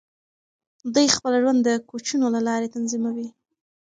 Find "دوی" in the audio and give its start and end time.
0.93-1.07